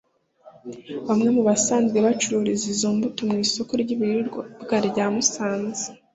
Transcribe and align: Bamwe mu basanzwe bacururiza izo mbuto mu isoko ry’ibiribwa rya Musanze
Bamwe 1.07 1.29
mu 1.35 1.41
basanzwe 1.49 1.97
bacururiza 2.05 2.65
izo 2.73 2.87
mbuto 2.95 3.21
mu 3.29 3.35
isoko 3.45 3.71
ry’ibiribwa 3.81 4.41
rya 4.89 5.05
Musanze 5.13 5.85